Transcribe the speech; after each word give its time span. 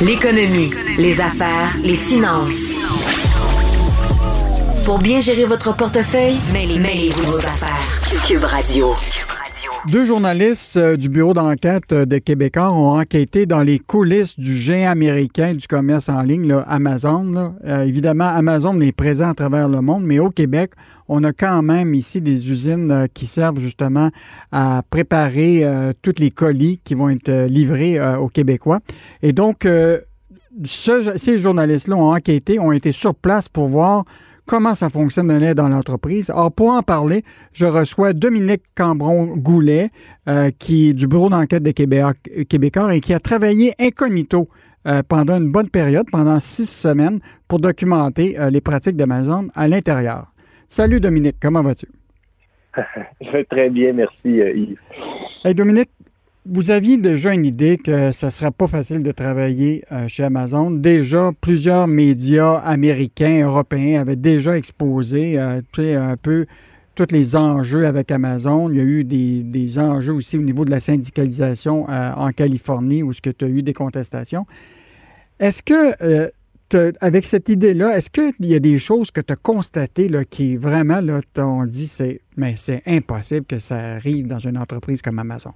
L'économie, 0.00 0.70
les 0.96 1.20
affaires, 1.20 1.74
les 1.82 1.96
finances. 1.96 2.72
Pour 4.84 4.98
bien 4.98 5.20
gérer 5.20 5.44
votre 5.44 5.74
portefeuille, 5.74 6.38
mêlez-vous 6.52 7.22
vos 7.22 7.38
affaires. 7.38 7.80
Cube 8.26 8.44
Radio. 8.44 8.94
Deux 9.86 10.04
journalistes 10.04 10.76
euh, 10.76 10.96
du 10.96 11.08
bureau 11.08 11.34
d'enquête 11.34 11.92
euh, 11.92 12.04
de 12.04 12.18
Québécois 12.18 12.72
ont 12.72 12.98
enquêté 12.98 13.46
dans 13.46 13.62
les 13.62 13.78
coulisses 13.78 14.38
du 14.38 14.56
géant 14.56 14.90
américain 14.90 15.54
du 15.54 15.66
commerce 15.68 16.08
en 16.08 16.22
ligne, 16.22 16.52
Amazon. 16.66 17.54
Euh, 17.64 17.84
évidemment, 17.84 18.26
Amazon 18.26 18.78
est 18.80 18.92
présent 18.92 19.30
à 19.30 19.34
travers 19.34 19.68
le 19.68 19.80
monde, 19.80 20.02
mais 20.04 20.18
au 20.18 20.30
Québec, 20.30 20.72
on 21.06 21.22
a 21.22 21.32
quand 21.32 21.62
même 21.62 21.94
ici 21.94 22.20
des 22.20 22.50
usines 22.50 23.06
qui 23.14 23.26
servent 23.26 23.60
justement 23.60 24.10
à 24.50 24.82
préparer 24.90 25.64
tous 26.02 26.18
les 26.18 26.30
colis 26.30 26.80
qui 26.84 26.94
vont 26.94 27.08
être 27.08 27.46
livrés 27.46 27.98
aux 28.16 28.28
Québécois. 28.28 28.80
Et 29.22 29.32
donc, 29.32 29.66
ces 30.66 31.38
journalistes-là 31.38 31.96
ont 31.96 32.12
enquêté, 32.12 32.58
ont 32.58 32.72
été 32.72 32.92
sur 32.92 33.14
place 33.14 33.48
pour 33.48 33.68
voir 33.68 34.04
comment 34.48 34.74
ça 34.74 34.88
fonctionne 34.88 35.28
dans 35.54 35.68
l'entreprise? 35.68 36.30
Alors, 36.30 36.50
pour 36.50 36.70
en 36.70 36.82
parler, 36.82 37.22
je 37.52 37.66
reçois 37.66 38.14
Dominique 38.14 38.62
Cambron-Goulet, 38.76 39.90
euh, 40.26 40.50
qui 40.58 40.88
est 40.88 40.92
du 40.94 41.06
bureau 41.06 41.28
d'enquête 41.28 41.62
des 41.62 41.74
Québécois 41.74 42.14
et 42.94 43.00
qui 43.00 43.14
a 43.14 43.20
travaillé 43.20 43.74
incognito 43.78 44.48
euh, 44.86 45.02
pendant 45.06 45.36
une 45.36 45.52
bonne 45.52 45.68
période, 45.68 46.06
pendant 46.10 46.40
six 46.40 46.68
semaines, 46.68 47.20
pour 47.46 47.60
documenter 47.60 48.40
euh, 48.40 48.50
les 48.50 48.62
pratiques 48.62 48.96
d'Amazon 48.96 49.48
à 49.54 49.68
l'intérieur. 49.68 50.32
Salut 50.66 50.98
Dominique, 50.98 51.36
comment 51.40 51.62
vas-tu? 51.62 51.86
Je 53.20 53.30
vais 53.30 53.44
très 53.44 53.68
bien, 53.68 53.92
merci 53.92 54.16
Yves. 54.24 54.78
Hey 55.44 55.54
Dominique, 55.54 55.90
vous 56.50 56.70
aviez 56.70 56.96
déjà 56.96 57.34
une 57.34 57.44
idée 57.44 57.76
que 57.76 58.10
ça 58.12 58.26
ne 58.28 58.30
serait 58.30 58.50
pas 58.50 58.66
facile 58.66 59.02
de 59.02 59.12
travailler 59.12 59.84
euh, 59.92 60.08
chez 60.08 60.24
Amazon? 60.24 60.70
Déjà, 60.70 61.30
plusieurs 61.40 61.86
médias 61.86 62.54
américains, 62.54 63.44
européens 63.44 64.00
avaient 64.00 64.16
déjà 64.16 64.56
exposé 64.56 65.38
euh, 65.38 65.60
un 65.78 66.16
peu 66.16 66.46
tous 66.94 67.06
les 67.10 67.36
enjeux 67.36 67.86
avec 67.86 68.10
Amazon. 68.10 68.70
Il 68.70 68.76
y 68.76 68.80
a 68.80 68.84
eu 68.84 69.04
des, 69.04 69.78
enjeux 69.78 70.14
aussi 70.14 70.38
au 70.38 70.42
niveau 70.42 70.64
de 70.64 70.70
la 70.70 70.80
syndicalisation 70.80 71.86
euh, 71.88 72.12
en 72.16 72.30
Californie 72.30 73.02
où 73.02 73.12
tu 73.12 73.32
as 73.40 73.48
eu 73.48 73.62
des 73.62 73.74
contestations. 73.74 74.46
Est-ce 75.38 75.62
que, 75.62 76.32
avec 77.00 77.24
cette 77.26 77.48
idée-là, 77.48 77.96
est-ce 77.96 78.10
qu'il 78.10 78.46
y 78.46 78.54
a 78.54 78.58
des 78.58 78.78
choses 78.78 79.10
que 79.10 79.20
tu 79.20 79.32
as 79.32 79.36
constatées 79.36 80.08
là, 80.08 80.24
qui 80.24 80.56
vraiment 80.56 81.00
t'ont 81.34 81.64
dit 81.66 81.86
c'est 81.86 82.22
mais 82.36 82.54
c'est 82.56 82.82
impossible 82.86 83.46
que 83.46 83.58
ça 83.58 83.76
arrive 83.76 84.26
dans 84.26 84.40
une 84.40 84.58
entreprise 84.58 85.02
comme 85.02 85.18
Amazon? 85.18 85.52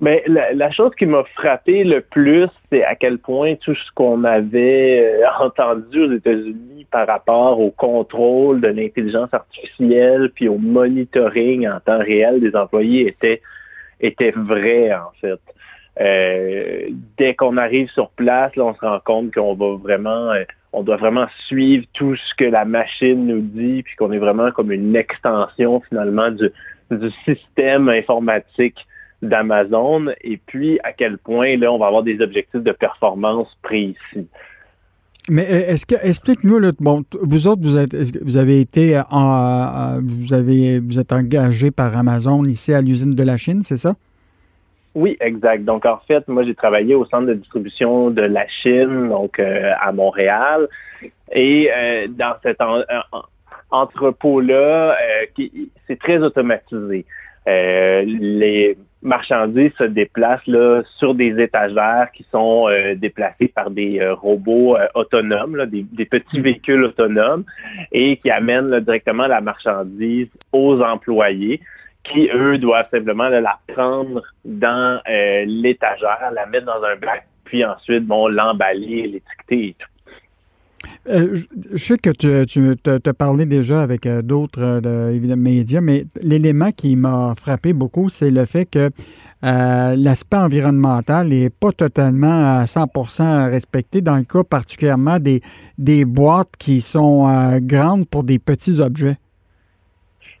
Mais 0.00 0.24
la, 0.26 0.70
chose 0.70 0.92
qui 0.98 1.04
m'a 1.04 1.24
frappé 1.34 1.84
le 1.84 2.00
plus, 2.00 2.48
c'est 2.72 2.82
à 2.84 2.94
quel 2.94 3.18
point 3.18 3.56
tout 3.56 3.74
ce 3.74 3.92
qu'on 3.94 4.24
avait 4.24 5.20
euh, 5.22 5.26
entendu 5.40 6.04
aux 6.04 6.12
États-Unis 6.12 6.86
par 6.90 7.06
rapport 7.06 7.60
au 7.60 7.70
contrôle 7.70 8.62
de 8.62 8.68
l'intelligence 8.68 9.28
artificielle 9.32 10.30
puis 10.34 10.48
au 10.48 10.56
monitoring 10.56 11.68
en 11.68 11.80
temps 11.80 11.98
réel 11.98 12.40
des 12.40 12.56
employés 12.56 13.08
était, 13.08 13.42
était 14.00 14.30
vrai, 14.30 14.92
en 14.94 15.10
fait. 15.20 15.40
Euh, 16.00 16.88
dès 17.18 17.34
qu'on 17.34 17.58
arrive 17.58 17.90
sur 17.90 18.08
place, 18.10 18.56
là, 18.56 18.64
on 18.64 18.74
se 18.74 18.80
rend 18.80 19.00
compte 19.04 19.34
qu'on 19.34 19.54
va 19.54 19.76
vraiment, 19.76 20.30
euh, 20.30 20.44
on 20.72 20.82
doit 20.82 20.96
vraiment 20.96 21.26
suivre 21.46 21.84
tout 21.92 22.16
ce 22.16 22.34
que 22.36 22.46
la 22.46 22.64
machine 22.64 23.26
nous 23.26 23.42
dit, 23.42 23.82
puis 23.82 23.96
qu'on 23.96 24.12
est 24.12 24.18
vraiment 24.18 24.50
comme 24.50 24.72
une 24.72 24.96
extension 24.96 25.82
finalement 25.90 26.30
du, 26.30 26.50
du 26.90 27.10
système 27.26 27.90
informatique 27.90 28.86
d'Amazon 29.22 30.06
et 30.22 30.38
puis 30.38 30.78
à 30.82 30.92
quel 30.92 31.18
point 31.18 31.56
là 31.56 31.72
on 31.72 31.78
va 31.78 31.86
avoir 31.86 32.02
des 32.02 32.20
objectifs 32.20 32.62
de 32.62 32.72
performance 32.72 33.56
précis. 33.62 34.28
Mais 35.28 35.46
euh, 35.48 35.72
est-ce 35.72 35.86
que 35.86 35.94
explique-nous 36.02 36.60
bon 36.80 37.04
vous 37.22 37.46
autres 37.46 37.62
vous 37.62 37.76
êtes 37.76 37.94
vous 38.22 38.36
avez 38.36 38.60
été 38.60 38.96
euh, 38.96 39.02
en, 39.10 39.96
euh, 39.96 40.00
vous 40.02 40.32
avez 40.32 40.80
vous 40.80 40.98
êtes 40.98 41.12
engagé 41.12 41.70
par 41.70 41.96
Amazon 41.96 42.44
ici 42.44 42.72
à 42.72 42.80
l'usine 42.80 43.14
de 43.14 43.22
la 43.22 43.36
Chine, 43.36 43.62
c'est 43.62 43.76
ça? 43.76 43.94
Oui, 44.92 45.16
exact. 45.20 45.64
Donc, 45.64 45.86
en 45.86 46.00
fait, 46.08 46.26
moi, 46.26 46.42
j'ai 46.42 46.56
travaillé 46.56 46.96
au 46.96 47.04
centre 47.04 47.26
de 47.26 47.34
distribution 47.34 48.10
de 48.10 48.22
la 48.22 48.48
Chine, 48.48 49.08
donc 49.08 49.38
à 49.38 49.92
Montréal. 49.92 50.66
Et 51.30 51.70
dans 52.08 52.34
cet 52.42 52.58
entrepôt-là, 53.70 54.96
c'est 55.86 55.98
très 56.00 56.18
automatisé. 56.18 57.06
les 57.46 58.76
marchandises 59.02 59.72
se 59.78 59.84
déplacent 59.84 60.46
là, 60.46 60.82
sur 60.96 61.14
des 61.14 61.40
étagères 61.40 62.08
qui 62.12 62.26
sont 62.30 62.68
euh, 62.68 62.94
déplacées 62.94 63.48
par 63.48 63.70
des 63.70 64.00
euh, 64.00 64.14
robots 64.14 64.76
euh, 64.76 64.86
autonomes, 64.94 65.64
des, 65.66 66.04
petits 66.04 66.40
mm. 66.40 66.42
véhicules 66.42 66.84
autonomes, 66.84 67.44
et 67.92 68.16
qui 68.18 68.30
amènent 68.30 68.80
directement 68.80 69.26
la 69.26 69.40
marchandise 69.40 70.28
aux 70.52 70.80
employés 70.80 71.60
qui, 72.02 72.30
eux, 72.32 72.56
doivent 72.56 72.88
simplement 72.90 73.28
la 73.28 73.58
prendre 73.68 74.22
dans 74.44 75.02
l'étagère, 75.06 76.30
la 76.32 76.46
mettre 76.46 76.64
dans 76.64 76.82
un 76.82 76.96
bac, 76.96 77.26
puis 77.44 77.62
ensuite, 77.62 78.06
bon, 78.06 78.26
l'emballer, 78.26 79.06
l'étiqueter 79.06 79.68
et 79.68 79.76
tout. 79.78 79.89
Euh, 81.08 81.38
je 81.72 81.82
sais 81.82 81.96
que 81.96 82.10
tu, 82.10 82.46
tu 82.46 83.12
parlé 83.14 83.46
déjà 83.46 83.82
avec 83.82 84.04
euh, 84.04 84.20
d'autres 84.20 84.82
euh, 84.84 85.36
médias, 85.36 85.80
mais 85.80 86.04
l'élément 86.20 86.72
qui 86.72 86.94
m'a 86.94 87.34
frappé 87.38 87.72
beaucoup, 87.72 88.08
c'est 88.08 88.30
le 88.30 88.44
fait 88.44 88.66
que 88.66 88.90
l'aspect 89.42 90.36
environnemental 90.36 91.28
n'est 91.28 91.48
pas 91.48 91.72
totalement 91.72 92.58
à 92.58 92.66
100 92.66 92.88
respecté 93.50 94.02
dans 94.02 94.16
le 94.16 94.24
cas 94.24 94.44
particulièrement 94.44 95.16
des 95.78 96.04
boîtes 96.04 96.56
qui 96.58 96.82
sont 96.82 97.58
grandes 97.62 98.06
pour 98.06 98.22
des 98.22 98.38
petits 98.38 98.80
objets. 98.80 99.16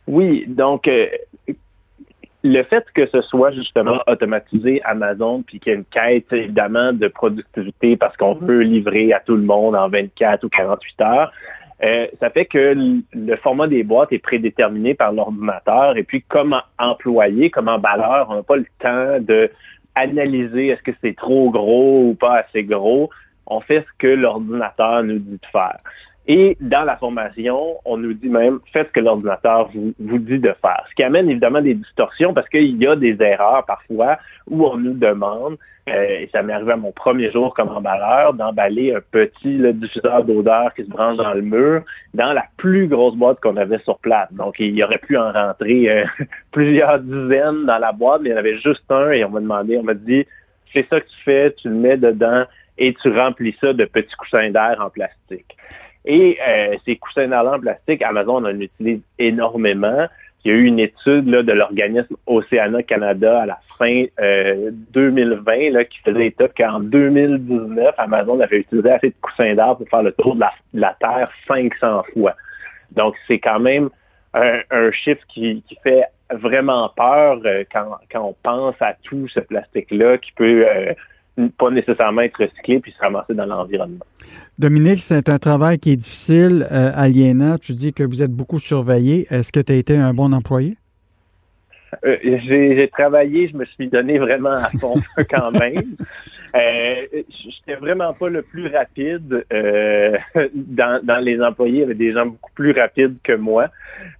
Oui, 0.06 0.44
donc 0.46 0.86
le 2.42 2.62
fait 2.62 2.84
que 2.94 3.06
ce 3.06 3.20
soit 3.22 3.50
justement 3.50 4.00
automatisé 4.06 4.80
Amazon, 4.84 5.42
puis 5.42 5.60
qu'il 5.60 5.72
y 5.72 5.74
ait 5.74 5.78
une 5.78 5.84
quête 5.84 6.32
évidemment 6.32 6.92
de 6.92 7.08
productivité 7.08 7.96
parce 7.96 8.16
qu'on 8.16 8.34
veut 8.34 8.60
livrer 8.60 9.12
à 9.12 9.20
tout 9.20 9.36
le 9.36 9.42
monde 9.42 9.76
en 9.76 9.88
24 9.88 10.44
ou 10.44 10.48
48 10.48 11.00
heures, 11.02 11.32
euh, 11.82 12.06
ça 12.18 12.30
fait 12.30 12.44
que 12.44 12.74
le 13.12 13.36
format 13.36 13.66
des 13.66 13.82
boîtes 13.82 14.12
est 14.12 14.18
prédéterminé 14.18 14.94
par 14.94 15.12
l'ordinateur 15.12 15.96
et 15.96 16.02
puis 16.02 16.22
comme 16.22 16.60
employé, 16.78 17.50
comme 17.50 17.68
emballeur, 17.68 18.26
on 18.30 18.36
n'a 18.36 18.42
pas 18.42 18.56
le 18.56 18.66
temps 18.78 19.18
de 19.20 19.50
analyser 19.94 20.68
est-ce 20.68 20.82
que 20.82 20.92
c'est 21.02 21.16
trop 21.16 21.50
gros 21.50 22.04
ou 22.04 22.14
pas 22.14 22.38
assez 22.38 22.64
gros. 22.64 23.10
On 23.46 23.60
fait 23.60 23.80
ce 23.80 23.98
que 23.98 24.06
l'ordinateur 24.06 25.02
nous 25.02 25.18
dit 25.18 25.38
de 25.42 25.46
faire. 25.50 25.78
Et 26.32 26.56
dans 26.60 26.84
la 26.84 26.96
formation, 26.96 27.78
on 27.84 27.96
nous 27.96 28.14
dit 28.14 28.28
même, 28.28 28.60
faites 28.72 28.86
ce 28.86 28.92
que 28.92 29.00
l'ordinateur 29.00 29.68
vous, 29.74 30.18
dit 30.18 30.38
de 30.38 30.54
faire. 30.62 30.84
Ce 30.88 30.94
qui 30.94 31.02
amène 31.02 31.28
évidemment 31.28 31.60
des 31.60 31.74
distorsions 31.74 32.32
parce 32.32 32.48
qu'il 32.48 32.80
y 32.80 32.86
a 32.86 32.94
des 32.94 33.20
erreurs 33.20 33.64
parfois 33.66 34.16
où 34.48 34.64
on 34.64 34.76
nous 34.76 34.92
demande, 34.92 35.58
euh, 35.88 36.20
et 36.20 36.30
ça 36.32 36.44
m'est 36.44 36.52
arrivé 36.52 36.70
à 36.70 36.76
mon 36.76 36.92
premier 36.92 37.32
jour 37.32 37.52
comme 37.52 37.70
emballeur, 37.70 38.32
d'emballer 38.32 38.94
un 38.94 39.00
petit 39.10 39.60
diffuseur 39.72 40.22
d'odeur 40.22 40.72
qui 40.74 40.84
se 40.84 40.88
branche 40.88 41.16
dans 41.16 41.34
le 41.34 41.42
mur 41.42 41.82
dans 42.14 42.32
la 42.32 42.44
plus 42.58 42.86
grosse 42.86 43.16
boîte 43.16 43.40
qu'on 43.40 43.56
avait 43.56 43.80
sur 43.80 43.98
place. 43.98 44.28
Donc, 44.30 44.60
il 44.60 44.76
y 44.76 44.84
aurait 44.84 44.98
pu 44.98 45.16
en 45.16 45.32
rentrer 45.32 45.90
euh, 45.90 46.04
plusieurs 46.52 47.00
dizaines 47.00 47.66
dans 47.66 47.78
la 47.78 47.90
boîte, 47.90 48.20
mais 48.22 48.28
il 48.28 48.32
y 48.32 48.34
en 48.36 48.38
avait 48.38 48.58
juste 48.58 48.84
un 48.88 49.10
et 49.10 49.24
on 49.24 49.30
m'a 49.30 49.40
demandé, 49.40 49.78
on 49.78 49.82
m'a 49.82 49.94
dit, 49.94 50.24
c'est 50.72 50.86
ça 50.88 51.00
que 51.00 51.08
tu 51.08 51.22
fais, 51.24 51.52
tu 51.54 51.68
le 51.68 51.74
mets 51.74 51.96
dedans 51.96 52.44
et 52.78 52.94
tu 52.94 53.10
remplis 53.10 53.56
ça 53.60 53.72
de 53.72 53.84
petits 53.84 54.14
coussins 54.14 54.50
d'air 54.50 54.76
en 54.80 54.90
plastique. 54.90 55.56
Et 56.04 56.38
euh, 56.46 56.76
ces 56.84 56.96
coussins 56.96 57.28
d'allant 57.28 57.56
en 57.56 57.60
plastique, 57.60 58.02
Amazon 58.02 58.44
en 58.44 58.60
utilise 58.60 59.00
énormément. 59.18 60.06
Il 60.44 60.50
y 60.50 60.54
a 60.54 60.56
eu 60.56 60.64
une 60.64 60.78
étude 60.78 61.26
de 61.26 61.52
l'organisme 61.52 62.16
Oceana 62.26 62.82
Canada 62.82 63.42
à 63.42 63.46
la 63.46 63.58
fin 63.76 64.04
2020 64.92 65.52
euh, 65.52 65.70
là, 65.70 65.84
qui 65.84 65.98
faisait 65.98 66.28
état 66.28 66.48
qu'en 66.48 66.80
2019, 66.80 67.94
Amazon 67.98 68.40
avait 68.40 68.60
utilisé 68.60 68.90
assez 68.90 69.08
de 69.10 69.14
coussins 69.20 69.54
d'air 69.54 69.76
pour 69.76 69.86
faire 69.88 70.02
le 70.02 70.12
tour 70.12 70.36
de 70.36 70.44
la, 70.72 70.96
Terre 70.98 71.30
500 71.46 72.04
fois. 72.14 72.34
Donc, 72.92 73.16
c'est 73.28 73.38
quand 73.38 73.60
même 73.60 73.90
un, 74.32 74.90
chiffre 74.92 75.20
qui, 75.28 75.62
fait 75.82 76.04
vraiment 76.32 76.88
peur 76.96 77.40
euh, 77.44 77.64
quand, 77.70 77.98
quand, 78.10 78.24
on 78.24 78.36
pense 78.42 78.76
à 78.80 78.94
tout 79.02 79.28
ce 79.28 79.40
plastique-là 79.40 80.16
qui 80.18 80.32
peut 80.32 80.64
pas 81.48 81.70
nécessairement 81.70 82.22
être 82.22 82.42
recyclé 82.42 82.80
puis 82.80 82.92
se 82.92 82.98
ramasser 82.98 83.34
dans 83.34 83.46
l'environnement. 83.46 84.04
Dominique, 84.58 85.00
c'est 85.00 85.28
un 85.28 85.38
travail 85.38 85.78
qui 85.78 85.92
est 85.92 85.96
difficile, 85.96 86.66
euh, 86.70 86.92
aliénant. 86.94 87.56
Tu 87.56 87.72
dis 87.72 87.92
que 87.92 88.02
vous 88.02 88.22
êtes 88.22 88.32
beaucoup 88.32 88.58
surveillé. 88.58 89.26
Est-ce 89.30 89.52
que 89.52 89.60
tu 89.60 89.72
as 89.72 89.76
été 89.76 89.96
un 89.96 90.12
bon 90.12 90.32
employé? 90.32 90.76
Euh, 92.04 92.16
j'ai 92.22 92.88
travaillé, 92.88 93.48
je 93.48 93.56
me 93.56 93.64
suis 93.64 93.88
donné 93.88 94.18
vraiment 94.18 94.50
à 94.50 94.70
fond 94.80 95.00
quand 95.30 95.50
même. 95.50 95.96
Euh, 96.54 97.06
J'étais 97.28 97.78
vraiment 97.78 98.12
pas 98.12 98.28
le 98.28 98.42
plus 98.42 98.68
rapide. 98.68 99.44
Euh, 99.52 100.16
dans, 100.54 101.04
dans, 101.04 101.18
les 101.18 101.40
employés, 101.42 101.74
il 101.74 101.80
y 101.80 101.84
avait 101.84 101.94
des 101.94 102.12
gens 102.12 102.26
beaucoup 102.26 102.52
plus 102.54 102.72
rapides 102.72 103.16
que 103.22 103.32
moi. 103.32 103.68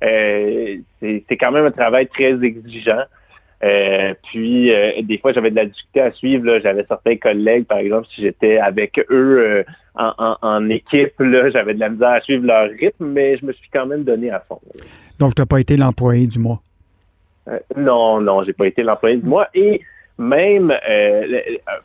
C'est 0.01 1.37
quand 1.39 1.53
même 1.53 1.67
un 1.67 1.71
travail 1.71 2.09
très 2.09 2.43
exigeant. 2.43 3.05
Euh, 3.63 4.15
puis 4.25 4.73
des 5.03 5.19
fois, 5.19 5.33
j'avais 5.33 5.51
de 5.51 5.57
la 5.57 5.67
difficulté 5.67 6.01
à 6.01 6.13
suivre. 6.13 6.59
J'avais 6.63 6.85
certains 6.89 7.17
collègues, 7.17 7.67
par 7.67 7.79
exemple, 7.79 8.07
si 8.15 8.23
j'étais 8.23 8.59
avec 8.59 8.99
eux 9.11 9.65
en, 9.95 10.69
équipe, 10.71 11.13
j'avais 11.53 11.75
de 11.75 11.81
la 11.81 11.91
misère 11.91 12.11
à 12.11 12.21
suivre 12.21 12.47
leur 12.47 12.71
rythme, 12.71 13.07
mais 13.07 13.37
je 13.37 13.45
me 13.45 13.53
suis 13.53 13.69
quand 13.71 13.87
même 13.87 14.05
donné 14.05 14.31
à 14.31 14.41
fond. 14.41 14.61
Donc, 15.19 15.35
tu 15.35 15.43
n'as 15.43 15.47
pas 15.47 15.61
été 15.61 15.77
l'employé 15.77 16.27
du 16.27 16.39
mois? 16.39 16.63
non, 17.77 18.21
non, 18.21 18.45
j'ai 18.45 18.53
pas 18.53 18.67
été 18.67 18.83
l'employé 18.83 19.17
du 19.17 19.27
mois. 19.27 19.49
Et 19.55 19.81
même, 20.21 20.71
euh, 20.71 21.41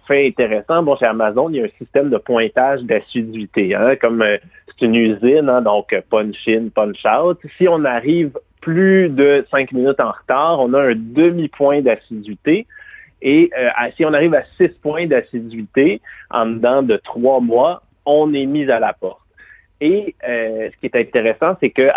fait 0.08 0.28
intéressant, 0.28 0.84
bon, 0.84 0.98
chez 0.98 1.06
Amazon, 1.06 1.50
il 1.50 1.56
y 1.56 1.62
a 1.62 1.64
un 1.64 1.78
système 1.78 2.10
de 2.10 2.18
pointage 2.18 2.82
d'assiduité. 2.82 3.74
Hein, 3.74 3.96
comme 3.96 4.22
euh, 4.22 4.38
c'est 4.68 4.86
une 4.86 4.96
usine, 4.96 5.48
hein, 5.48 5.62
donc 5.62 5.96
punch 6.10 6.48
in, 6.48 6.68
punch 6.68 7.02
out. 7.06 7.40
Si 7.58 7.68
on 7.70 7.86
arrive 7.86 8.38
plus 8.66 9.10
de 9.10 9.46
cinq 9.52 9.72
minutes 9.72 10.00
en 10.00 10.12
retard, 10.12 10.60
on 10.60 10.74
a 10.74 10.82
un 10.82 10.96
demi-point 10.96 11.82
d'assiduité. 11.82 12.66
Et 13.22 13.52
euh, 13.58 13.70
si 13.96 14.04
on 14.06 14.14
arrive 14.14 14.34
à 14.34 14.44
six 14.58 14.70
points 14.82 15.06
d'assiduité 15.06 16.02
en 16.32 16.48
dedans 16.48 16.82
de 16.82 16.98
trois 16.98 17.40
mois, 17.40 17.84
on 18.08 18.34
est 18.34 18.48
mis 18.48 18.70
à 18.72 18.80
la 18.80 18.94
porte. 18.94 19.22
Et 19.82 20.16
ce 20.24 20.72
qui 20.80 20.86
est 20.88 20.96
intéressant, 20.96 21.58
c'est 21.60 21.70
qu'à 21.70 21.94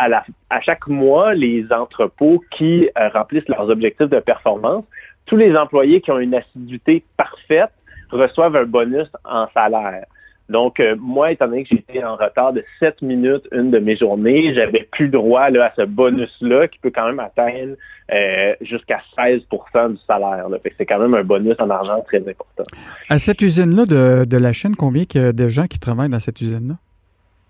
à 0.50 0.60
chaque 0.60 0.88
mois, 0.88 1.32
les 1.32 1.64
entrepôts 1.72 2.42
qui 2.50 2.90
remplissent 3.14 3.48
leurs 3.48 3.70
objectifs 3.70 4.10
de 4.10 4.18
performance 4.18 4.84
tous 5.28 5.36
les 5.36 5.56
employés 5.56 6.00
qui 6.00 6.10
ont 6.10 6.18
une 6.18 6.34
assiduité 6.34 7.04
parfaite 7.16 7.70
reçoivent 8.10 8.56
un 8.56 8.64
bonus 8.64 9.08
en 9.24 9.46
salaire. 9.54 10.06
Donc, 10.48 10.80
euh, 10.80 10.96
moi, 10.98 11.32
étant 11.32 11.46
donné 11.46 11.64
que 11.64 11.70
j'étais 11.70 12.02
en 12.02 12.16
retard 12.16 12.54
de 12.54 12.64
7 12.78 13.02
minutes 13.02 13.46
une 13.52 13.70
de 13.70 13.78
mes 13.78 13.96
journées, 13.96 14.54
j'avais 14.54 14.88
plus 14.90 15.08
droit 15.08 15.42
à 15.42 15.72
ce 15.76 15.82
bonus-là 15.82 16.68
qui 16.68 16.78
peut 16.78 16.90
quand 16.94 17.06
même 17.06 17.20
atteindre 17.20 17.74
euh, 18.12 18.54
jusqu'à 18.62 19.00
16% 19.18 19.92
du 19.92 19.98
salaire. 20.06 20.46
c'est 20.78 20.86
quand 20.86 20.98
même 20.98 21.14
un 21.14 21.24
bonus 21.24 21.56
en 21.58 21.68
argent 21.68 22.02
très 22.06 22.18
important. 22.18 22.64
À 23.10 23.18
cette 23.18 23.42
usine-là 23.42 23.84
de, 23.84 24.24
de, 24.24 24.36
la 24.38 24.54
chaîne, 24.54 24.74
combien 24.74 25.04
il 25.14 25.20
y 25.20 25.24
a 25.24 25.32
de 25.32 25.48
gens 25.50 25.66
qui 25.66 25.78
travaillent 25.78 26.08
dans 26.08 26.20
cette 26.20 26.40
usine-là? 26.40 26.76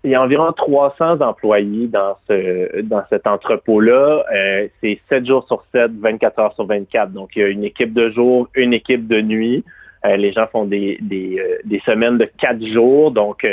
Il 0.03 0.11
y 0.11 0.15
a 0.15 0.21
environ 0.21 0.51
300 0.53 1.19
employés 1.19 1.87
dans 1.87 2.15
ce 2.27 2.81
dans 2.83 3.03
cet 3.09 3.27
entrepôt-là. 3.27 4.23
Euh, 4.33 4.67
c'est 4.81 4.99
7 5.09 5.25
jours 5.25 5.45
sur 5.47 5.63
7, 5.73 5.91
24 5.99 6.39
heures 6.39 6.53
sur 6.53 6.65
24. 6.65 7.11
Donc, 7.11 7.31
il 7.35 7.39
y 7.39 7.43
a 7.43 7.47
une 7.47 7.65
équipe 7.65 7.93
de 7.93 8.09
jour, 8.09 8.47
une 8.55 8.73
équipe 8.73 9.07
de 9.07 9.21
nuit. 9.21 9.63
Euh, 10.05 10.15
les 10.17 10.31
gens 10.31 10.47
font 10.47 10.65
des, 10.65 10.97
des, 11.01 11.39
euh, 11.39 11.57
des, 11.65 11.79
semaines 11.79 12.17
de 12.17 12.29
4 12.37 12.65
jours. 12.67 13.11
Donc, 13.11 13.45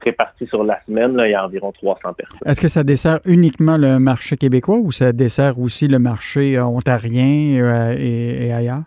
répartis 0.00 0.46
sur 0.48 0.64
la 0.64 0.80
semaine, 0.84 1.14
là, 1.14 1.28
il 1.28 1.30
y 1.30 1.34
a 1.34 1.44
environ 1.44 1.72
300 1.72 2.12
personnes. 2.14 2.40
Est-ce 2.44 2.60
que 2.60 2.68
ça 2.68 2.82
dessert 2.82 3.20
uniquement 3.24 3.76
le 3.76 3.98
marché 3.98 4.36
québécois 4.36 4.78
ou 4.78 4.90
ça 4.90 5.12
dessert 5.12 5.60
aussi 5.60 5.86
le 5.86 6.00
marché 6.00 6.58
ontarien 6.60 7.94
et, 7.96 8.46
et 8.46 8.52
ailleurs? 8.52 8.82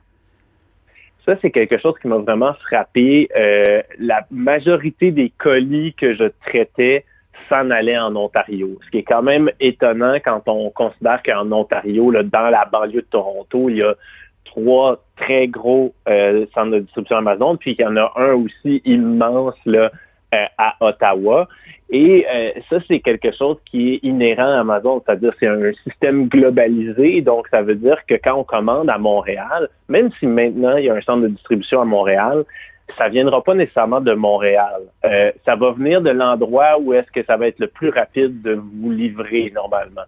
Ça, 1.25 1.35
c'est 1.41 1.50
quelque 1.50 1.79
chose 1.79 1.95
qui 2.00 2.07
m'a 2.07 2.17
vraiment 2.17 2.53
frappé. 2.53 3.27
Euh, 3.35 3.81
la 3.97 4.25
majorité 4.29 5.12
des 5.12 5.31
colis 5.35 5.94
que 5.95 6.13
je 6.13 6.25
traitais 6.45 7.03
s'en 7.50 7.71
allaient 7.71 7.97
en 7.97 8.15
Ontario, 8.15 8.77
ce 8.85 8.91
qui 8.91 9.00
est 9.00 9.03
quand 9.03 9.23
même 9.23 9.50
étonnant 9.59 10.15
quand 10.23 10.44
on 10.47 10.69
considère 10.69 11.21
qu'en 11.23 11.51
Ontario, 11.51 12.12
là, 12.12 12.23
dans 12.23 12.50
la 12.50 12.65
banlieue 12.65 13.01
de 13.01 13.07
Toronto, 13.09 13.69
il 13.69 13.77
y 13.77 13.83
a 13.83 13.95
trois 14.45 15.03
très 15.18 15.47
gros 15.47 15.94
euh, 16.07 16.45
centres 16.53 16.71
de 16.71 16.80
distribution 16.80 17.18
Amazon, 17.18 17.57
puis 17.57 17.75
il 17.77 17.81
y 17.81 17.86
en 17.86 17.97
a 17.97 18.12
un 18.15 18.33
aussi 18.33 18.81
immense 18.86 19.56
là, 19.65 19.92
euh, 20.33 20.45
à 20.57 20.75
Ottawa. 20.80 21.47
Et 21.89 22.25
euh, 22.33 22.51
ça, 22.69 22.77
c'est 22.88 23.00
quelque 23.00 23.31
chose 23.31 23.57
qui 23.65 23.94
est 23.94 24.00
inhérent 24.03 24.47
à 24.47 24.59
Amazon, 24.59 25.01
c'est-à-dire 25.06 25.33
c'est 25.39 25.47
un 25.47 25.71
système 25.83 26.27
globalisé. 26.27 27.21
Donc, 27.21 27.47
ça 27.50 27.62
veut 27.62 27.75
dire 27.75 27.97
que 28.07 28.15
quand 28.15 28.36
on 28.36 28.44
commande 28.44 28.89
à 28.89 28.97
Montréal, 28.97 29.69
même 29.88 30.09
si 30.19 30.25
maintenant 30.25 30.77
il 30.77 30.86
y 30.86 30.89
a 30.89 30.95
un 30.95 31.01
centre 31.01 31.21
de 31.21 31.27
distribution 31.27 31.81
à 31.81 31.86
Montréal, 31.86 32.44
ça 32.98 33.10
viendra 33.10 33.44
pas 33.44 33.56
nécessairement 33.56 34.02
de 34.02 34.14
Montréal. 34.14 34.82
Euh, 35.06 35.32
ça 35.46 35.56
va 35.56 35.72
venir 35.72 36.02
de 36.02 36.12
l'endroit 36.12 36.78
où 36.80 36.94
est-ce 36.94 37.12
que 37.12 37.26
ça 37.26 37.38
va 37.38 37.48
être 37.48 37.60
le 37.60 37.68
plus 37.68 37.90
rapide 37.90 38.42
de 38.42 38.54
vous 38.54 38.92
livrer 38.92 39.52
normalement. 39.54 40.04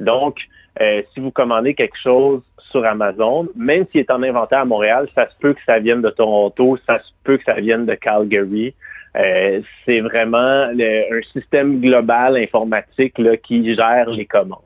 Donc, 0.00 0.48
si 0.80 1.20
vous 1.20 1.30
commandez 1.30 1.74
quelque 1.74 1.98
chose 1.98 2.40
sur 2.58 2.84
Amazon, 2.86 3.46
même 3.54 3.84
s'il 3.92 4.00
est 4.00 4.10
en 4.10 4.22
inventaire 4.22 4.60
à 4.60 4.64
Montréal, 4.64 5.06
ça 5.14 5.28
se 5.28 5.36
peut 5.38 5.52
que 5.52 5.60
ça 5.66 5.78
vienne 5.78 6.00
de 6.00 6.08
Toronto, 6.08 6.78
ça 6.86 6.98
se 6.98 7.10
peut 7.24 7.36
que 7.36 7.44
ça 7.44 7.60
vienne 7.60 7.84
de 7.84 7.94
Calgary. 7.94 8.74
Euh, 9.16 9.60
c'est 9.84 10.00
vraiment 10.00 10.38
un 10.70 11.22
système 11.32 11.80
global 11.80 12.36
informatique 12.36 13.18
là, 13.18 13.36
qui 13.36 13.74
gère 13.74 14.08
les 14.08 14.24
commandes. 14.24 14.60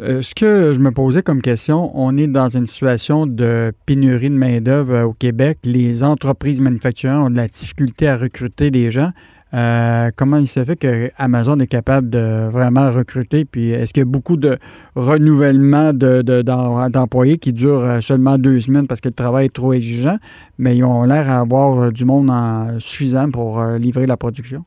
Euh, 0.00 0.22
ce 0.22 0.34
que 0.34 0.72
je 0.72 0.78
me 0.78 0.92
posais 0.92 1.22
comme 1.22 1.42
question, 1.42 1.90
on 1.94 2.16
est 2.16 2.26
dans 2.26 2.48
une 2.48 2.66
situation 2.66 3.26
de 3.26 3.72
pénurie 3.84 4.30
de 4.30 4.34
main-d'œuvre 4.34 4.94
euh, 4.94 5.04
au 5.04 5.12
Québec. 5.12 5.58
Les 5.64 6.02
entreprises 6.02 6.60
manufacturières 6.60 7.20
ont 7.20 7.28
de 7.28 7.36
la 7.36 7.48
difficulté 7.48 8.08
à 8.08 8.16
recruter 8.16 8.70
des 8.70 8.90
gens. 8.90 9.10
Euh, 9.52 10.10
comment 10.16 10.38
il 10.38 10.48
se 10.48 10.64
fait 10.64 10.76
que 10.76 11.10
Amazon 11.18 11.58
est 11.58 11.66
capable 11.66 12.08
de 12.08 12.48
vraiment 12.50 12.90
recruter? 12.90 13.44
Puis 13.44 13.70
est-ce 13.70 13.92
qu'il 13.92 14.00
y 14.00 14.02
a 14.02 14.06
beaucoup 14.06 14.38
de 14.38 14.58
renouvellement 14.94 15.92
d'employés 15.92 17.36
qui 17.36 17.52
durent 17.52 18.02
seulement 18.02 18.38
deux 18.38 18.60
semaines 18.60 18.86
parce 18.86 19.02
que 19.02 19.08
le 19.08 19.14
travail 19.14 19.46
est 19.46 19.54
trop 19.54 19.74
exigeant, 19.74 20.16
mais 20.56 20.78
ils 20.78 20.84
ont 20.84 21.02
l'air 21.02 21.26
d'avoir 21.26 21.92
du 21.92 22.06
monde 22.06 22.30
suffisant 22.78 23.30
pour 23.30 23.62
livrer 23.62 24.06
la 24.06 24.16
production? 24.16 24.64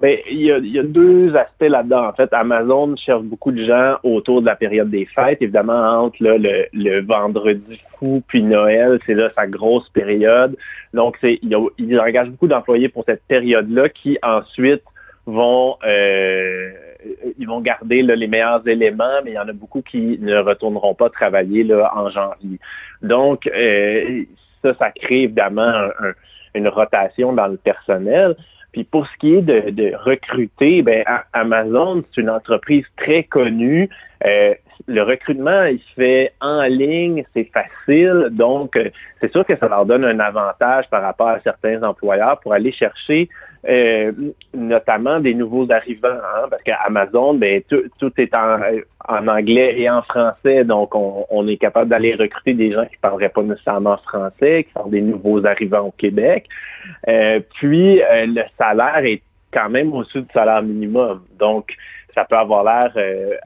Bien, 0.00 0.16
il, 0.30 0.42
y 0.42 0.78
a, 0.78 0.82
deux 0.82 1.34
aspects 1.34 1.62
là-dedans. 1.68 2.06
En 2.06 2.12
fait, 2.12 2.32
Amazon 2.32 2.94
cherche 2.96 3.22
beaucoup 3.22 3.50
de 3.50 3.64
gens 3.64 3.96
autour 4.04 4.40
de 4.40 4.46
la 4.46 4.54
période 4.54 4.90
des 4.90 5.06
fêtes. 5.06 5.38
Évidemment, 5.40 6.04
entre 6.04 6.18
le, 6.20 7.00
vendredi 7.04 7.80
fou 7.98 8.22
puis 8.28 8.42
Noël, 8.42 9.00
c'est 9.06 9.14
là 9.14 9.30
sa 9.34 9.46
grosse 9.46 9.88
période. 9.88 10.56
Donc, 10.94 11.18
ils 11.22 12.00
engagent 12.00 12.30
beaucoup 12.30 12.46
d'employés 12.46 12.88
pour 12.88 13.04
cette 13.06 13.22
période-là 13.24 13.88
qui 13.88 14.18
ensuite 14.22 14.82
vont 15.26 15.76
euh, 15.84 16.70
ils 17.38 17.46
vont 17.46 17.60
garder 17.60 18.02
les 18.02 18.26
meilleurs 18.26 18.66
éléments, 18.66 19.20
mais 19.24 19.32
il 19.32 19.34
y 19.34 19.38
en 19.38 19.48
a 19.48 19.52
beaucoup 19.52 19.82
qui 19.82 20.18
ne 20.20 20.36
retourneront 20.38 20.94
pas 20.94 21.10
travailler 21.10 21.64
là, 21.64 21.92
en 21.94 22.10
janvier. 22.10 22.58
Donc, 23.02 23.46
euh, 23.46 24.24
ça, 24.62 24.74
ça 24.74 24.90
crée 24.90 25.22
évidemment 25.22 25.72
une 26.54 26.68
rotation 26.68 27.32
dans 27.32 27.46
le 27.46 27.56
personnel. 27.56 28.36
Puis 28.72 28.84
pour 28.84 29.06
ce 29.06 29.16
qui 29.18 29.34
est 29.34 29.42
de, 29.42 29.94
recruter, 29.96 30.82
ben, 30.82 31.04
Amazon, 31.32 32.04
c'est 32.12 32.20
une 32.20 32.30
entreprise 32.30 32.84
très 32.96 33.24
connue. 33.24 33.88
Euh, 34.26 34.54
le 34.86 35.02
recrutement, 35.02 35.64
il 35.64 35.78
se 35.80 35.92
fait 35.94 36.32
en 36.40 36.62
ligne, 36.62 37.24
c'est 37.34 37.50
facile. 37.52 38.28
Donc, 38.30 38.76
euh, 38.76 38.90
c'est 39.20 39.32
sûr 39.32 39.44
que 39.44 39.56
ça 39.56 39.68
leur 39.68 39.84
donne 39.84 40.04
un 40.04 40.18
avantage 40.20 40.88
par 40.90 41.02
rapport 41.02 41.28
à 41.28 41.40
certains 41.40 41.82
employeurs 41.82 42.40
pour 42.40 42.52
aller 42.52 42.72
chercher 42.72 43.28
euh, 43.68 44.12
notamment 44.54 45.18
des 45.18 45.34
nouveaux 45.34 45.70
arrivants, 45.72 46.08
hein, 46.08 46.46
parce 46.48 46.62
qu'Amazon, 46.62 47.34
ben, 47.34 47.60
tout, 47.68 48.12
est 48.16 48.32
en, 48.34 49.28
anglais 49.28 49.74
et 49.80 49.90
en 49.90 50.00
français, 50.02 50.64
donc 50.64 50.94
on, 50.94 51.46
est 51.48 51.56
capable 51.56 51.90
d'aller 51.90 52.14
recruter 52.14 52.54
des 52.54 52.70
gens 52.70 52.84
qui 52.84 52.94
ne 52.94 53.00
parleraient 53.00 53.28
pas 53.28 53.42
nécessairement 53.42 53.96
français, 53.96 54.64
qui 54.64 54.72
sont 54.80 54.88
des 54.88 55.00
nouveaux 55.00 55.44
arrivants 55.44 55.86
au 55.86 55.90
Québec. 55.90 56.48
Euh, 57.08 57.40
puis, 57.56 58.00
euh, 58.00 58.26
le 58.26 58.42
salaire 58.56 59.04
est 59.04 59.22
quand 59.52 59.68
même 59.68 59.92
au-dessus 59.92 60.22
du 60.22 60.28
salaire 60.32 60.62
minimum, 60.62 61.24
donc 61.38 61.74
ça 62.18 62.24
peut 62.24 62.36
avoir 62.36 62.64
l'air 62.64 62.92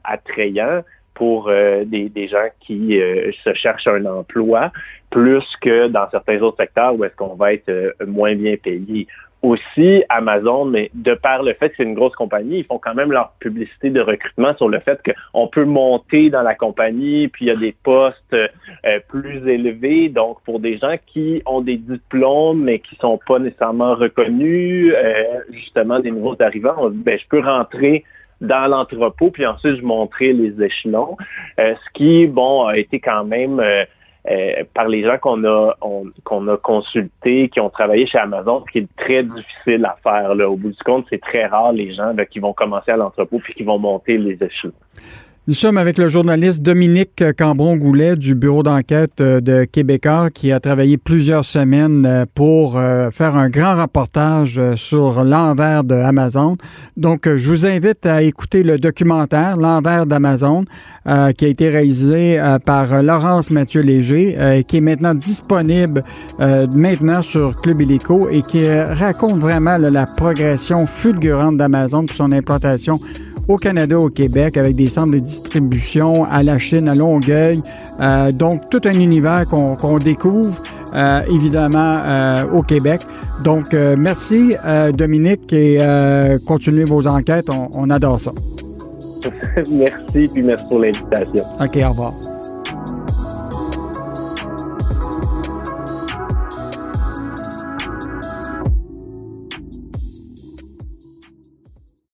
attrayant 0.03 0.81
pour 1.13 1.47
des, 1.49 2.09
des, 2.09 2.27
gens 2.27 2.47
qui 2.59 2.99
se 3.43 3.53
cherchent 3.53 3.87
un 3.87 4.03
emploi, 4.05 4.71
plus 5.11 5.45
que 5.61 5.87
dans 5.87 6.09
certains 6.09 6.41
autres 6.41 6.57
secteurs 6.57 6.95
où 6.95 7.03
est-ce 7.05 7.15
qu'on 7.15 7.35
va 7.35 7.53
être 7.53 7.95
moins 8.07 8.33
bien 8.33 8.55
payé 8.57 9.07
aussi 9.43 10.03
Amazon, 10.07 10.65
mais 10.65 10.89
de 10.93 11.13
par 11.13 11.43
le 11.43 11.53
fait 11.53 11.69
que 11.69 11.75
c'est 11.77 11.83
une 11.83 11.93
grosse 11.93 12.15
compagnie, 12.15 12.59
ils 12.59 12.65
font 12.65 12.79
quand 12.79 12.95
même 12.95 13.11
leur 13.11 13.33
publicité 13.39 13.89
de 13.89 13.99
recrutement 13.99 14.55
sur 14.55 14.69
le 14.69 14.79
fait 14.79 15.01
qu'on 15.03 15.47
peut 15.47 15.65
monter 15.65 16.29
dans 16.29 16.41
la 16.41 16.55
compagnie, 16.55 17.27
puis 17.27 17.45
il 17.45 17.47
y 17.49 17.51
a 17.51 17.55
des 17.57 17.75
postes 17.83 18.33
euh, 18.33 18.99
plus 19.09 19.45
élevés. 19.47 20.07
Donc, 20.07 20.41
pour 20.45 20.61
des 20.61 20.77
gens 20.77 20.95
qui 21.05 21.43
ont 21.45 21.59
des 21.59 21.75
diplômes, 21.75 22.63
mais 22.63 22.79
qui 22.79 22.95
sont 22.95 23.19
pas 23.27 23.37
nécessairement 23.37 23.95
reconnus, 23.95 24.93
euh, 24.95 25.23
justement 25.51 25.99
des 25.99 26.11
nouveaux 26.11 26.41
arrivants, 26.41 26.89
ben, 26.89 27.19
je 27.19 27.27
peux 27.27 27.41
rentrer 27.41 28.05
dans 28.41 28.67
l'entrepôt, 28.67 29.31
puis 29.31 29.45
ensuite 29.45 29.77
je 29.77 29.81
montrer 29.81 30.33
les 30.33 30.63
échelons. 30.63 31.17
Euh, 31.59 31.75
ce 31.75 31.89
qui, 31.93 32.27
bon, 32.27 32.65
a 32.65 32.77
été 32.77 32.99
quand 32.99 33.23
même 33.23 33.59
euh, 33.59 34.63
par 34.73 34.87
les 34.87 35.03
gens 35.03 35.17
qu'on 35.17 35.43
a 35.43 35.75
qu'on 36.23 36.47
a 36.47 36.57
consultés, 36.57 37.49
qui 37.49 37.59
ont 37.59 37.69
travaillé 37.69 38.05
chez 38.05 38.17
Amazon, 38.17 38.63
ce 38.65 38.71
qui 38.71 38.77
est 38.79 38.95
très 38.95 39.23
difficile 39.23 39.85
à 39.85 39.97
faire. 40.01 40.35
Là. 40.35 40.49
Au 40.49 40.55
bout 40.55 40.69
du 40.69 40.83
compte, 40.83 41.05
c'est 41.09 41.21
très 41.21 41.45
rare 41.45 41.73
les 41.73 41.91
gens 41.91 42.15
qui 42.29 42.39
vont 42.39 42.53
commencer 42.53 42.91
à 42.91 42.97
l'entrepôt 42.97 43.39
puis 43.39 43.53
qui 43.53 43.63
vont 43.63 43.79
monter 43.79 44.17
les 44.17 44.41
échelons. 44.41 44.73
Nous 45.45 45.55
sommes 45.55 45.77
avec 45.77 45.97
le 45.97 46.07
journaliste 46.07 46.61
Dominique 46.61 47.21
Cambron-Goulet 47.37 48.15
du 48.15 48.33
bureau 48.33 48.63
d'enquête 48.63 49.19
euh, 49.19 49.41
de 49.41 49.65
Québécois 49.65 50.29
qui 50.29 50.53
a 50.53 50.61
travaillé 50.61 50.97
plusieurs 50.97 51.43
semaines 51.43 52.05
euh, 52.05 52.25
pour 52.33 52.77
euh, 52.77 53.11
faire 53.11 53.35
un 53.35 53.49
grand 53.49 53.75
reportage 53.75 54.61
sur 54.77 55.25
l'envers 55.25 55.83
de 55.83 55.95
Amazon. 55.95 56.55
Donc, 56.95 57.27
je 57.27 57.49
vous 57.49 57.65
invite 57.65 58.05
à 58.05 58.23
écouter 58.23 58.63
le 58.63 58.77
documentaire 58.77 59.57
L'envers 59.57 60.05
d'Amazon 60.05 60.63
qui 61.37 61.45
a 61.45 61.47
été 61.49 61.69
réalisé 61.69 62.41
par 62.65 63.03
Laurence 63.03 63.51
Mathieu 63.51 63.81
Léger 63.81 64.37
et 64.39 64.63
qui 64.63 64.77
est 64.77 64.79
maintenant 64.79 65.13
disponible 65.13 66.03
maintenant 66.39 67.21
sur 67.21 67.55
Club 67.57 67.81
Illico 67.81 68.29
et 68.29 68.41
qui 68.41 68.69
raconte 68.69 69.39
vraiment 69.39 69.77
la 69.77 70.05
progression 70.05 70.87
fulgurante 70.87 71.57
d'Amazon 71.57 72.05
pour 72.05 72.15
son 72.15 72.31
implantation 72.31 72.99
au 73.47 73.57
Canada, 73.57 73.97
au 73.97 74.09
Québec, 74.09 74.57
avec 74.57 74.75
des 74.75 74.87
centres 74.87 75.13
de 75.13 75.19
distribution 75.19 76.25
à 76.25 76.43
la 76.43 76.57
Chine, 76.57 76.87
à 76.87 76.95
Longueuil. 76.95 77.61
Euh, 77.99 78.31
donc, 78.31 78.69
tout 78.69 78.81
un 78.85 78.93
univers 78.93 79.45
qu'on 79.45 79.97
découvre, 79.97 80.61
euh, 80.93 81.19
évidemment, 81.29 81.95
euh, 82.05 82.43
au 82.53 82.61
Québec. 82.61 83.01
Donc, 83.43 83.73
merci, 83.97 84.55
Dominique, 84.93 85.51
et 85.51 85.79
continuez 86.45 86.85
vos 86.85 87.07
enquêtes. 87.07 87.49
On, 87.49 87.69
on 87.75 87.89
adore 87.89 88.19
ça. 88.19 88.31
merci, 89.71 90.29
puis 90.31 90.43
merci 90.43 90.65
pour 90.69 90.79
l'invitation. 90.79 91.43
OK, 91.59 91.77
au 91.83 91.89
revoir. 91.89 92.32